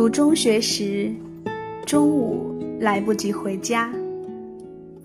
[0.00, 1.12] 读中学时，
[1.84, 3.92] 中午来不及回家，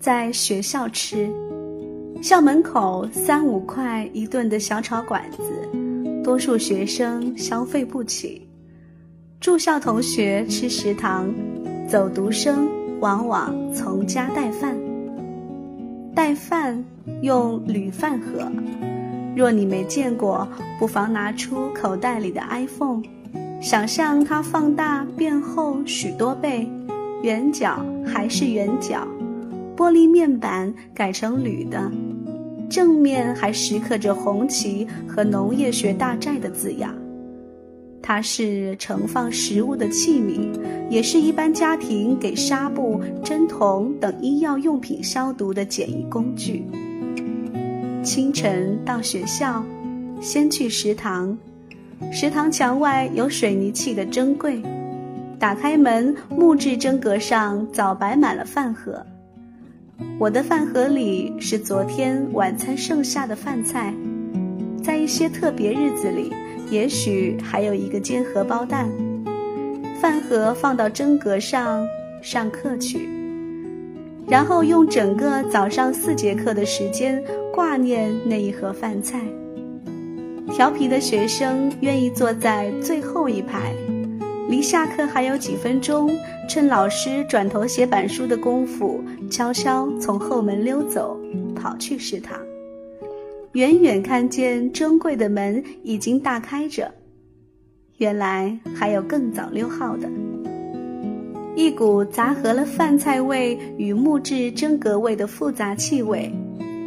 [0.00, 1.30] 在学校吃。
[2.22, 5.42] 校门口三五块一顿的小炒馆子，
[6.24, 8.48] 多数学生消费不起。
[9.38, 11.28] 住校同学吃食堂，
[11.86, 12.66] 走读生
[12.98, 14.74] 往往从家带饭。
[16.14, 16.82] 带饭
[17.20, 18.50] 用铝饭盒，
[19.36, 23.02] 若你没见过，不妨拿出口袋里的 iPhone，
[23.60, 26.68] 想象它放大变厚许多倍，
[27.22, 29.06] 圆角还是圆角，
[29.76, 31.90] 玻璃面板改成铝的，
[32.68, 36.94] 正面还石刻着红旗和农业学大寨的字样。
[38.02, 40.50] 它是盛放食物的器皿，
[40.88, 46.64] 也是一般家庭给纱布、针筒等医药用品消毒的简易工具。
[48.04, 49.64] 清晨到学校，
[50.20, 51.36] 先去食堂，
[52.12, 54.62] 食堂墙外有水泥砌的蒸柜，
[55.38, 59.04] 打开门，木质蒸格上早摆满了饭盒。
[60.18, 63.94] 我的饭盒里是昨天晚餐剩下的饭菜，
[64.82, 66.32] 在一些特别日子里。
[66.68, 68.88] 也许还有一个煎荷包蛋，
[70.00, 71.86] 饭盒放到蒸格上
[72.20, 73.08] 上课去，
[74.26, 77.22] 然后用整个早上四节课的时间
[77.54, 79.20] 挂念那一盒饭菜。
[80.52, 83.74] 调皮的学生愿意坐在最后一排，
[84.48, 86.10] 离下课还有几分钟，
[86.48, 91.18] 趁老师转头写板书的功夫，悄悄从后门溜走，
[91.54, 92.38] 跑去食堂。
[93.52, 96.90] 远远看见珍贵的门已经大开着，
[97.98, 100.08] 原来还有更早溜号的。
[101.54, 106.30] 一股杂合了饭菜味与木质蒸格味的复杂气味，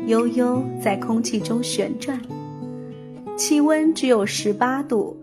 [0.05, 2.19] 悠悠在空气中旋转。
[3.39, 5.15] 气温只有十八度，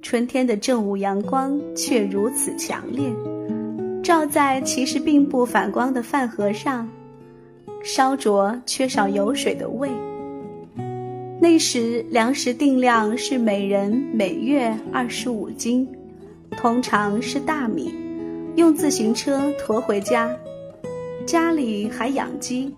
[0.00, 3.12] 春天的正午阳光却如此强烈，
[4.02, 6.88] 照在其实并不反光的饭盒上，
[7.84, 9.90] 烧灼缺少油水的胃。
[11.38, 15.86] 那时粮食定量是每人每月二十五斤，
[16.52, 17.92] 通常是大米，
[18.54, 20.34] 用自行车驮回家。
[21.26, 22.74] 家里还养鸡，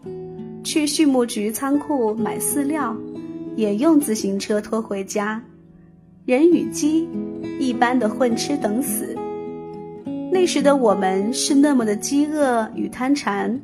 [0.65, 2.97] 去畜牧局仓库买饲料，
[3.59, 5.43] 也用自行车拖回家。
[6.25, 7.09] 人与鸡
[7.59, 9.17] 一般的混吃等死。
[10.31, 13.61] 那时的我们是那么的饥饿与贪馋。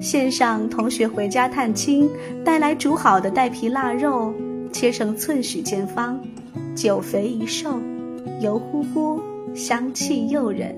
[0.00, 2.10] 线上同学回家探亲，
[2.44, 4.34] 带来煮好的带皮腊肉，
[4.72, 6.18] 切成寸许见方，
[6.74, 7.78] 酒肥一瘦，
[8.40, 9.20] 油乎乎，
[9.54, 10.74] 香气诱人。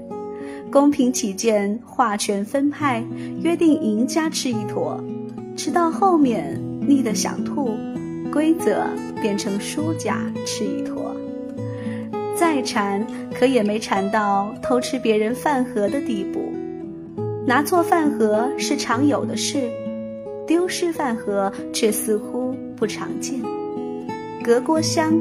[0.70, 3.02] 公平起见，划拳分派，
[3.42, 5.02] 约定赢家吃一坨，
[5.56, 7.70] 吃到后面腻得想吐，
[8.32, 8.86] 规则
[9.20, 11.14] 变成输家吃一坨。
[12.34, 16.52] 再馋，可也没馋到偷吃别人饭盒的地步。
[17.46, 19.70] 拿错饭盒是常有的事，
[20.46, 23.38] 丢失饭盒却似乎不常见。
[24.42, 25.12] 隔锅香，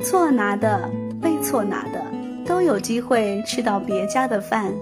[0.00, 0.88] 错拿的、
[1.20, 2.02] 被错拿的
[2.46, 4.72] 都有机会吃到别家的饭，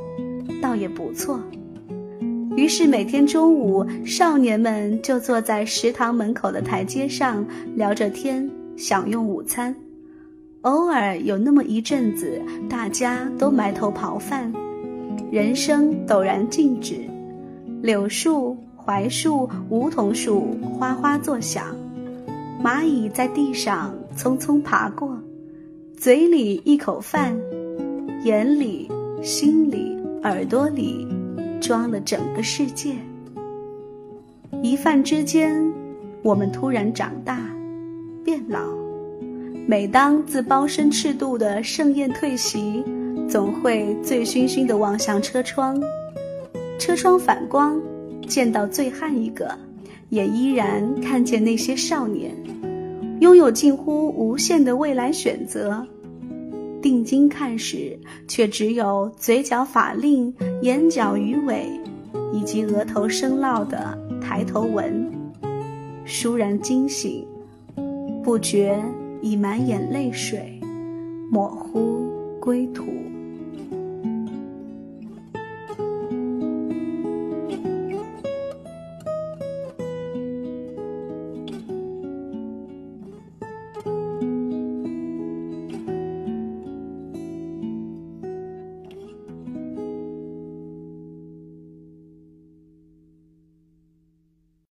[0.62, 1.40] 倒也不错。
[2.58, 7.46] 于是每天中午，少年们就坐在食堂门口的台阶上
[7.76, 9.72] 聊着天，享用午餐。
[10.62, 14.52] 偶尔有那么一阵子，大家都埋头刨饭。
[15.30, 16.96] 人生陡然静止，
[17.80, 21.64] 柳树、槐树、梧桐树哗哗作响，
[22.60, 25.16] 蚂蚁在地上匆匆爬过，
[25.96, 27.38] 嘴里一口饭，
[28.24, 28.90] 眼里、
[29.22, 31.06] 心里、耳朵里
[31.60, 32.94] 装了整个世界。
[34.62, 35.72] 一饭之间，
[36.22, 37.38] 我们突然长大，
[38.24, 38.60] 变老。
[39.66, 42.84] 每当自包身赤肚的盛宴退席。
[43.28, 45.78] 总会醉醺醺地望向车窗，
[46.78, 47.78] 车窗反光，
[48.26, 49.54] 见到醉汉一个，
[50.08, 52.34] 也依然看见那些少年，
[53.20, 55.86] 拥有近乎无限的未来选择。
[56.80, 61.68] 定睛看时，却只有嘴角法令、眼角鱼尾，
[62.32, 65.10] 以及额头生烙的抬头纹。
[66.06, 67.26] 倏然惊醒，
[68.22, 68.82] 不觉
[69.20, 70.60] 已满眼泪水，
[71.30, 72.08] 模糊
[72.40, 72.84] 归途。